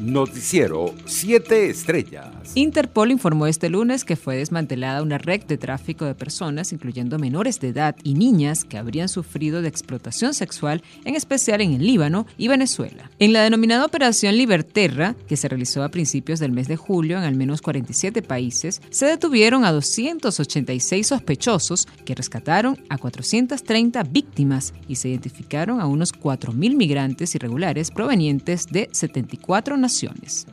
Noticiero 0.00 0.94
7 1.04 1.68
Estrellas. 1.68 2.52
Interpol 2.54 3.10
informó 3.10 3.46
este 3.46 3.68
lunes 3.68 4.06
que 4.06 4.16
fue 4.16 4.36
desmantelada 4.36 5.02
una 5.02 5.18
red 5.18 5.42
de 5.44 5.58
tráfico 5.58 6.06
de 6.06 6.14
personas, 6.14 6.72
incluyendo 6.72 7.18
menores 7.18 7.60
de 7.60 7.68
edad 7.68 7.94
y 8.02 8.14
niñas 8.14 8.64
que 8.64 8.78
habrían 8.78 9.10
sufrido 9.10 9.60
de 9.60 9.68
explotación 9.68 10.32
sexual, 10.32 10.82
en 11.04 11.16
especial 11.16 11.60
en 11.60 11.74
el 11.74 11.86
Líbano 11.86 12.26
y 12.38 12.48
Venezuela. 12.48 13.10
En 13.18 13.34
la 13.34 13.42
denominada 13.42 13.84
Operación 13.84 14.38
Liberterra, 14.38 15.16
que 15.28 15.36
se 15.36 15.48
realizó 15.48 15.82
a 15.82 15.90
principios 15.90 16.40
del 16.40 16.52
mes 16.52 16.66
de 16.66 16.76
julio 16.76 17.18
en 17.18 17.24
al 17.24 17.36
menos 17.36 17.60
47 17.60 18.22
países, 18.22 18.80
se 18.88 19.04
detuvieron 19.04 19.66
a 19.66 19.72
286 19.72 21.06
sospechosos 21.06 21.86
que 22.06 22.14
rescataron 22.14 22.78
a 22.88 22.96
430 22.96 24.02
víctimas 24.04 24.72
y 24.88 24.96
se 24.96 25.10
identificaron 25.10 25.78
a 25.78 25.86
unos 25.86 26.14
4.000 26.14 26.74
migrantes 26.74 27.34
irregulares 27.34 27.90
provenientes 27.90 28.66
de 28.66 28.88
74 28.92 29.76
naciones 29.76 29.89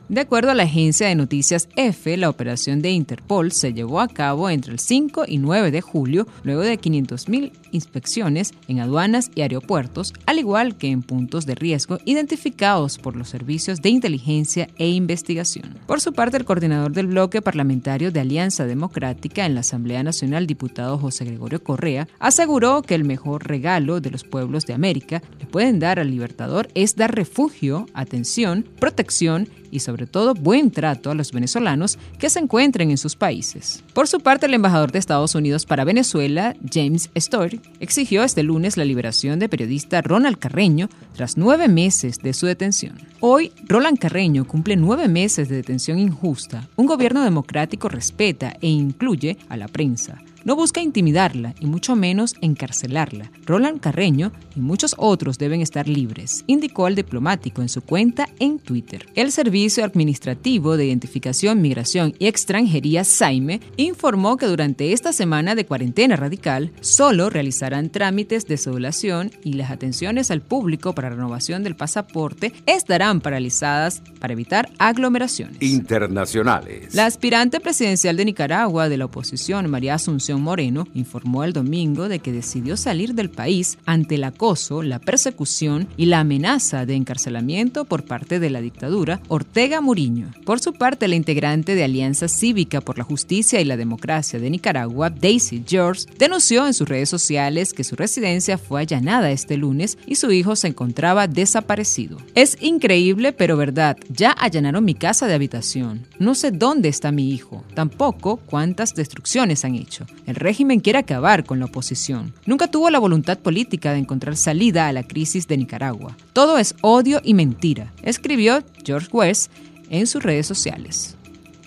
de 0.08 0.20
acuerdo 0.20 0.50
a 0.50 0.54
la 0.54 0.64
agencia 0.64 1.06
de 1.06 1.14
noticias 1.14 1.68
EFE, 1.76 2.16
la 2.16 2.28
operación 2.28 2.82
de 2.82 2.90
Interpol 2.90 3.52
se 3.52 3.72
llevó 3.72 4.00
a 4.00 4.08
cabo 4.08 4.50
entre 4.50 4.72
el 4.72 4.78
5 4.78 5.24
y 5.28 5.38
9 5.38 5.70
de 5.70 5.80
julio, 5.80 6.26
luego 6.42 6.62
de 6.62 6.78
500.000 6.78 7.52
inspecciones 7.70 8.52
en 8.66 8.80
aduanas 8.80 9.30
y 9.34 9.42
aeropuertos, 9.42 10.12
al 10.26 10.38
igual 10.38 10.76
que 10.76 10.88
en 10.88 11.02
puntos 11.02 11.46
de 11.46 11.54
riesgo 11.54 11.98
identificados 12.04 12.98
por 12.98 13.16
los 13.16 13.28
servicios 13.28 13.80
de 13.80 13.90
inteligencia 13.90 14.68
e 14.76 14.88
investigación. 14.88 15.78
Por 15.86 16.00
su 16.00 16.12
parte, 16.12 16.36
el 16.36 16.44
coordinador 16.44 16.92
del 16.92 17.06
bloque 17.06 17.42
parlamentario 17.42 18.10
de 18.10 18.20
Alianza 18.20 18.66
Democrática 18.66 19.46
en 19.46 19.54
la 19.54 19.60
Asamblea 19.60 20.02
Nacional, 20.02 20.46
diputado 20.46 20.98
José 20.98 21.24
Gregorio 21.26 21.62
Correa, 21.62 22.08
aseguró 22.18 22.82
que 22.82 22.94
el 22.94 23.04
mejor 23.04 23.46
regalo 23.46 24.00
de 24.00 24.10
los 24.10 24.24
pueblos 24.24 24.66
de 24.66 24.74
América 24.74 25.22
le 25.38 25.46
pueden 25.46 25.78
dar 25.78 25.98
al 25.98 26.10
Libertador 26.10 26.68
es 26.74 26.96
dar 26.96 27.14
refugio, 27.14 27.86
atención, 27.94 28.64
protección 28.80 29.27
y 29.70 29.80
sobre 29.80 30.06
todo 30.06 30.34
buen 30.34 30.70
trato 30.70 31.10
a 31.10 31.14
los 31.14 31.32
venezolanos 31.32 31.98
que 32.18 32.30
se 32.30 32.38
encuentren 32.38 32.90
en 32.90 32.98
sus 32.98 33.16
países. 33.16 33.84
Por 33.92 34.08
su 34.08 34.20
parte, 34.20 34.46
el 34.46 34.54
embajador 34.54 34.92
de 34.92 34.98
Estados 34.98 35.34
Unidos 35.34 35.66
para 35.66 35.84
Venezuela, 35.84 36.56
James 36.72 37.10
Story, 37.14 37.60
exigió 37.80 38.22
este 38.24 38.42
lunes 38.42 38.76
la 38.76 38.84
liberación 38.84 39.38
del 39.38 39.48
periodista 39.48 40.00
Ronald 40.00 40.38
Carreño 40.38 40.88
tras 41.14 41.36
nueve 41.36 41.68
meses 41.68 42.18
de 42.18 42.32
su 42.32 42.46
detención. 42.46 42.96
Hoy, 43.20 43.52
Roland 43.66 43.98
Carreño 43.98 44.46
cumple 44.46 44.76
nueve 44.76 45.08
meses 45.08 45.48
de 45.48 45.56
detención 45.56 45.98
injusta. 45.98 46.68
Un 46.76 46.86
gobierno 46.86 47.22
democrático 47.22 47.88
respeta 47.88 48.56
e 48.60 48.68
incluye 48.68 49.36
a 49.48 49.56
la 49.56 49.68
prensa 49.68 50.22
no 50.48 50.56
busca 50.56 50.80
intimidarla 50.80 51.54
y 51.60 51.66
mucho 51.66 51.94
menos 51.94 52.34
encarcelarla. 52.40 53.30
Roland 53.44 53.80
Carreño 53.80 54.32
y 54.56 54.60
muchos 54.60 54.94
otros 54.96 55.36
deben 55.36 55.60
estar 55.60 55.86
libres, 55.86 56.42
indicó 56.46 56.88
el 56.88 56.94
diplomático 56.94 57.60
en 57.60 57.68
su 57.68 57.82
cuenta 57.82 58.30
en 58.38 58.58
Twitter. 58.58 59.04
El 59.14 59.30
Servicio 59.30 59.84
Administrativo 59.84 60.78
de 60.78 60.86
Identificación, 60.86 61.60
Migración 61.60 62.14
y 62.18 62.28
Extranjería, 62.28 63.04
SAIME, 63.04 63.60
informó 63.76 64.38
que 64.38 64.46
durante 64.46 64.94
esta 64.94 65.12
semana 65.12 65.54
de 65.54 65.66
cuarentena 65.66 66.16
radical 66.16 66.72
solo 66.80 67.28
realizarán 67.28 67.90
trámites 67.90 68.46
de 68.46 68.56
cedulación 68.56 69.30
y 69.44 69.52
las 69.52 69.70
atenciones 69.70 70.30
al 70.30 70.40
público 70.40 70.94
para 70.94 71.10
renovación 71.10 71.62
del 71.62 71.76
pasaporte 71.76 72.54
estarán 72.64 73.20
paralizadas 73.20 74.00
para 74.18 74.32
evitar 74.32 74.70
aglomeraciones. 74.78 75.60
Internacionales. 75.60 76.94
La 76.94 77.04
aspirante 77.04 77.60
presidencial 77.60 78.16
de 78.16 78.24
Nicaragua 78.24 78.88
de 78.88 78.96
la 78.96 79.04
oposición, 79.04 79.68
María 79.68 79.92
Asunción 79.92 80.37
Moreno 80.38 80.86
informó 80.94 81.44
el 81.44 81.52
domingo 81.52 82.08
de 82.08 82.18
que 82.18 82.32
decidió 82.32 82.76
salir 82.76 83.14
del 83.14 83.30
país 83.30 83.78
ante 83.86 84.16
el 84.16 84.24
acoso, 84.24 84.82
la 84.82 84.98
persecución 84.98 85.88
y 85.96 86.06
la 86.06 86.20
amenaza 86.20 86.86
de 86.86 86.94
encarcelamiento 86.94 87.84
por 87.84 88.04
parte 88.04 88.40
de 88.40 88.50
la 88.50 88.60
dictadura 88.60 89.20
Ortega 89.28 89.80
Muriño. 89.80 90.30
Por 90.44 90.60
su 90.60 90.72
parte, 90.72 91.08
la 91.08 91.16
integrante 91.16 91.74
de 91.74 91.84
Alianza 91.84 92.28
Cívica 92.28 92.80
por 92.80 92.98
la 92.98 93.04
Justicia 93.04 93.60
y 93.60 93.64
la 93.64 93.76
Democracia 93.76 94.38
de 94.38 94.50
Nicaragua, 94.50 95.10
Daisy 95.10 95.64
George, 95.66 96.06
denunció 96.18 96.66
en 96.66 96.74
sus 96.74 96.88
redes 96.88 97.08
sociales 97.08 97.72
que 97.72 97.84
su 97.84 97.96
residencia 97.96 98.58
fue 98.58 98.80
allanada 98.80 99.30
este 99.30 99.56
lunes 99.56 99.98
y 100.06 100.16
su 100.16 100.30
hijo 100.32 100.56
se 100.56 100.68
encontraba 100.68 101.26
desaparecido. 101.26 102.18
Es 102.34 102.56
increíble, 102.60 103.32
pero 103.32 103.56
verdad, 103.56 103.96
ya 104.08 104.34
allanaron 104.38 104.84
mi 104.84 104.94
casa 104.94 105.26
de 105.26 105.34
habitación. 105.34 106.06
No 106.18 106.34
sé 106.34 106.50
dónde 106.50 106.88
está 106.88 107.12
mi 107.12 107.30
hijo, 107.30 107.64
tampoco 107.74 108.36
cuántas 108.36 108.94
destrucciones 108.94 109.64
han 109.64 109.74
hecho. 109.74 110.06
El 110.28 110.34
régimen 110.34 110.80
quiere 110.80 110.98
acabar 110.98 111.44
con 111.44 111.58
la 111.58 111.64
oposición. 111.64 112.34
Nunca 112.44 112.70
tuvo 112.70 112.90
la 112.90 112.98
voluntad 112.98 113.38
política 113.38 113.94
de 113.94 114.00
encontrar 114.00 114.36
salida 114.36 114.86
a 114.86 114.92
la 114.92 115.02
crisis 115.02 115.48
de 115.48 115.56
Nicaragua. 115.56 116.18
Todo 116.34 116.58
es 116.58 116.74
odio 116.82 117.22
y 117.24 117.32
mentira, 117.32 117.94
escribió 118.02 118.62
George 118.84 119.08
West 119.10 119.50
en 119.88 120.06
sus 120.06 120.22
redes 120.22 120.46
sociales. 120.46 121.16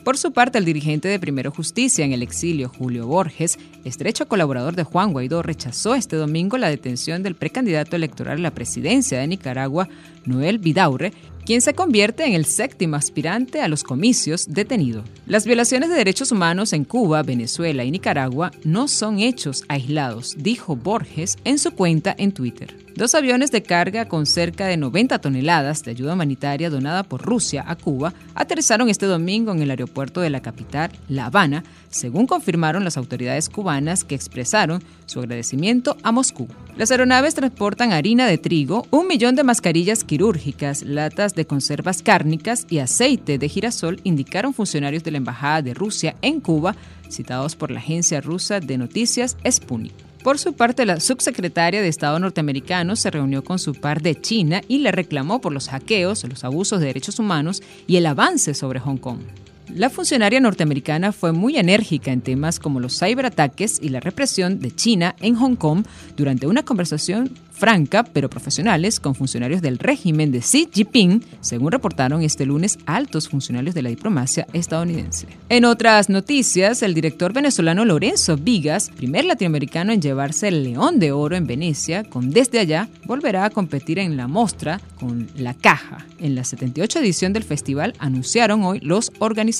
Por 0.03 0.15
su 0.15 0.31
parte, 0.31 0.59
el 0.59 0.65
dirigente 0.65 1.07
de 1.07 1.19
Primero 1.19 1.49
Justicia 1.49 2.05
en 2.05 2.11
el 2.11 2.21
exilio, 2.21 2.69
Julio 2.69 3.07
Borges, 3.07 3.57
estrecho 3.83 4.27
colaborador 4.27 4.75
de 4.75 4.83
Juan 4.83 5.11
Guaidó, 5.11 5.41
rechazó 5.41 5.95
este 5.95 6.15
domingo 6.15 6.59
la 6.59 6.69
detención 6.69 7.23
del 7.23 7.33
precandidato 7.33 7.95
electoral 7.95 8.37
a 8.37 8.41
la 8.41 8.53
presidencia 8.53 9.19
de 9.19 9.27
Nicaragua, 9.27 9.89
Noel 10.25 10.59
Vidaurre, 10.59 11.13
quien 11.45 11.61
se 11.61 11.73
convierte 11.73 12.25
en 12.25 12.33
el 12.33 12.45
séptimo 12.45 12.95
aspirante 12.95 13.61
a 13.61 13.67
los 13.67 13.83
comicios 13.83 14.45
detenido. 14.47 15.03
Las 15.25 15.45
violaciones 15.45 15.89
de 15.89 15.95
derechos 15.95 16.31
humanos 16.31 16.73
en 16.73 16.85
Cuba, 16.85 17.23
Venezuela 17.23 17.83
y 17.83 17.91
Nicaragua 17.91 18.51
no 18.63 18.87
son 18.87 19.19
hechos 19.19 19.63
aislados, 19.67 20.35
dijo 20.37 20.75
Borges 20.75 21.37
en 21.43 21.59
su 21.59 21.71
cuenta 21.71 22.15
en 22.17 22.31
Twitter. 22.31 22.75
Dos 22.95 23.15
aviones 23.15 23.51
de 23.51 23.63
carga 23.63 24.07
con 24.09 24.25
cerca 24.25 24.67
de 24.67 24.75
90 24.75 25.19
toneladas 25.19 25.83
de 25.83 25.91
ayuda 25.91 26.13
humanitaria 26.13 26.69
donada 26.69 27.03
por 27.03 27.21
Rusia 27.21 27.63
a 27.65 27.77
Cuba 27.77 28.13
aterrizaron 28.35 28.89
este 28.89 29.05
domingo 29.05 29.53
en 29.53 29.61
el 29.61 29.69
aeropuerto 29.69 30.19
de 30.19 30.29
la 30.29 30.41
capital, 30.41 30.91
La 31.07 31.27
Habana, 31.27 31.63
según 31.89 32.27
confirmaron 32.27 32.83
las 32.83 32.97
autoridades 32.97 33.49
cubanas 33.49 34.03
que 34.03 34.15
expresaron 34.15 34.83
su 35.05 35.19
agradecimiento 35.19 35.95
a 36.03 36.11
Moscú. 36.11 36.47
Las 36.75 36.91
aeronaves 36.91 37.35
transportan 37.35 37.93
harina 37.93 38.27
de 38.27 38.37
trigo, 38.37 38.85
un 38.91 39.07
millón 39.07 39.35
de 39.35 39.43
mascarillas 39.43 40.03
quirúrgicas, 40.03 40.83
latas 40.83 41.33
de 41.33 41.40
conservas 41.45 42.01
cárnicas 42.01 42.65
y 42.69 42.79
aceite 42.79 43.37
de 43.37 43.49
girasol, 43.49 43.99
indicaron 44.03 44.53
funcionarios 44.53 45.03
de 45.03 45.11
la 45.11 45.17
Embajada 45.17 45.61
de 45.61 45.73
Rusia 45.73 46.15
en 46.21 46.39
Cuba, 46.39 46.75
citados 47.09 47.55
por 47.55 47.71
la 47.71 47.79
agencia 47.79 48.21
rusa 48.21 48.59
de 48.59 48.77
noticias 48.77 49.37
Sputnik. 49.49 49.93
Por 50.23 50.37
su 50.37 50.53
parte, 50.53 50.85
la 50.85 50.99
subsecretaria 50.99 51.81
de 51.81 51.87
Estado 51.87 52.19
norteamericano 52.19 52.95
se 52.95 53.09
reunió 53.09 53.43
con 53.43 53.57
su 53.57 53.73
par 53.73 54.01
de 54.01 54.19
China 54.19 54.61
y 54.67 54.79
le 54.79 54.91
reclamó 54.91 55.41
por 55.41 55.51
los 55.51 55.69
hackeos, 55.69 56.23
los 56.25 56.43
abusos 56.43 56.79
de 56.79 56.85
derechos 56.87 57.17
humanos 57.17 57.63
y 57.87 57.95
el 57.95 58.05
avance 58.05 58.53
sobre 58.53 58.79
Hong 58.79 58.97
Kong. 58.97 59.21
La 59.69 59.89
funcionaria 59.89 60.39
norteamericana 60.39 61.11
fue 61.11 61.31
muy 61.31 61.57
enérgica 61.57 62.11
en 62.11 62.21
temas 62.21 62.59
como 62.59 62.79
los 62.79 62.99
ciberataques 62.99 63.79
y 63.81 63.89
la 63.89 63.99
represión 63.99 64.59
de 64.59 64.75
China 64.75 65.15
en 65.19 65.35
Hong 65.35 65.55
Kong 65.55 65.85
durante 66.17 66.47
una 66.47 66.63
conversación 66.63 67.31
franca 67.61 68.03
pero 68.03 68.27
profesionales 68.27 68.99
con 68.99 69.13
funcionarios 69.13 69.61
del 69.61 69.77
régimen 69.77 70.31
de 70.31 70.39
Xi 70.39 70.67
Jinping, 70.73 71.23
según 71.41 71.71
reportaron 71.71 72.23
este 72.23 72.47
lunes 72.47 72.79
altos 72.87 73.29
funcionarios 73.29 73.75
de 73.75 73.83
la 73.83 73.89
diplomacia 73.89 74.47
estadounidense. 74.51 75.27
En 75.47 75.65
otras 75.65 76.09
noticias, 76.09 76.81
el 76.81 76.95
director 76.95 77.33
venezolano 77.33 77.85
Lorenzo 77.85 78.35
Vigas, 78.35 78.89
primer 78.89 79.25
latinoamericano 79.25 79.93
en 79.93 80.01
llevarse 80.01 80.47
el 80.47 80.63
León 80.63 80.97
de 80.97 81.11
Oro 81.11 81.35
en 81.35 81.45
Venecia, 81.45 82.03
con 82.03 82.31
Desde 82.31 82.57
Allá, 82.57 82.89
volverá 83.05 83.45
a 83.45 83.51
competir 83.51 83.99
en 83.99 84.17
la 84.17 84.27
mostra 84.27 84.81
con 84.99 85.27
La 85.35 85.53
Caja. 85.53 86.05
En 86.17 86.33
la 86.33 86.43
78 86.43 86.99
edición 86.99 87.31
del 87.31 87.43
festival 87.43 87.93
anunciaron 87.99 88.63
hoy 88.63 88.79
los 88.79 89.11
organizadores. 89.19 89.50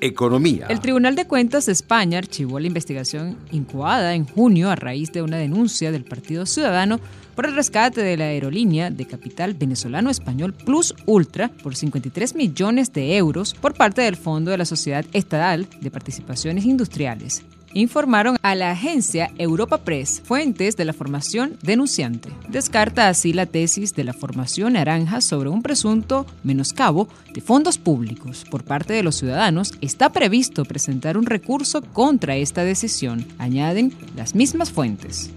Economía. 0.00 0.66
El 0.68 0.80
Tribunal 0.80 1.16
de 1.16 1.26
Cuentas 1.26 1.66
de 1.66 1.72
España 1.72 2.18
archivó 2.18 2.60
la 2.60 2.66
investigación 2.66 3.36
incoada 3.50 4.14
en 4.14 4.26
junio 4.26 4.70
a 4.70 4.76
raíz 4.76 5.12
de 5.12 5.22
una 5.22 5.36
denuncia 5.36 5.92
del 5.92 6.04
Partido 6.04 6.46
Ciudadano 6.46 7.00
por 7.34 7.46
el 7.46 7.54
rescate 7.54 8.02
de 8.02 8.16
la 8.16 8.24
aerolínea 8.24 8.90
de 8.90 9.06
capital 9.06 9.54
venezolano-español 9.54 10.52
Plus 10.52 10.94
Ultra 11.06 11.48
por 11.48 11.74
53 11.74 12.34
millones 12.34 12.92
de 12.92 13.16
euros 13.16 13.54
por 13.54 13.74
parte 13.74 14.02
del 14.02 14.16
Fondo 14.16 14.50
de 14.50 14.58
la 14.58 14.64
Sociedad 14.64 15.04
Estatal 15.12 15.66
de 15.80 15.90
Participaciones 15.90 16.64
Industriales 16.64 17.42
informaron 17.74 18.36
a 18.42 18.54
la 18.54 18.70
agencia 18.70 19.30
Europa 19.38 19.78
Press 19.78 20.20
fuentes 20.24 20.76
de 20.76 20.84
la 20.84 20.92
formación 20.92 21.56
denunciante. 21.62 22.30
Descarta 22.48 23.08
así 23.08 23.32
la 23.32 23.46
tesis 23.46 23.94
de 23.94 24.04
la 24.04 24.12
formación 24.12 24.74
naranja 24.74 25.20
sobre 25.20 25.48
un 25.48 25.62
presunto 25.62 26.26
menoscabo 26.42 27.08
de 27.32 27.40
fondos 27.40 27.78
públicos 27.78 28.44
por 28.50 28.64
parte 28.64 28.92
de 28.92 29.02
los 29.02 29.16
ciudadanos. 29.16 29.72
Está 29.80 30.10
previsto 30.12 30.64
presentar 30.64 31.16
un 31.16 31.26
recurso 31.26 31.82
contra 31.82 32.36
esta 32.36 32.64
decisión, 32.64 33.26
añaden 33.38 33.92
las 34.16 34.34
mismas 34.34 34.70
fuentes. 34.70 35.30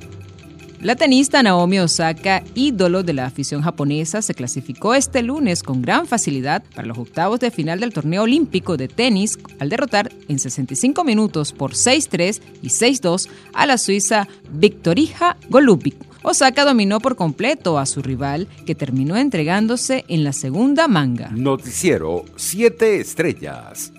La 0.81 0.95
tenista 0.95 1.41
Naomi 1.41 1.79
Osaka, 1.79 2.43
ídolo 2.53 3.03
de 3.03 3.13
la 3.13 3.25
afición 3.25 3.61
japonesa, 3.61 4.21
se 4.21 4.33
clasificó 4.33 4.93
este 4.93 5.23
lunes 5.23 5.63
con 5.63 5.81
gran 5.81 6.05
facilidad 6.07 6.63
para 6.75 6.87
los 6.87 6.97
octavos 6.97 7.39
de 7.39 7.51
final 7.51 7.79
del 7.79 7.93
torneo 7.93 8.23
olímpico 8.23 8.77
de 8.77 8.87
tenis 8.87 9.39
al 9.59 9.69
derrotar 9.69 10.11
en 10.27 10.39
65 10.39 11.03
minutos 11.03 11.53
por 11.53 11.73
6-3 11.73 12.41
y 12.61 12.67
6-2 12.67 13.29
a 13.53 13.65
la 13.65 13.77
suiza 13.77 14.27
Victorija 14.51 15.37
Golubic 15.49 15.95
Osaka 16.27 16.65
dominó 16.65 16.99
por 16.99 17.15
completo 17.15 17.77
a 17.77 17.85
su 17.85 18.01
rival, 18.01 18.47
que 18.65 18.73
terminó 18.73 19.15
entregándose 19.15 20.05
en 20.07 20.23
la 20.23 20.33
segunda 20.33 20.87
manga. 20.87 21.29
Noticiero 21.29 22.25
7 22.35 22.99
estrellas. 22.99 23.93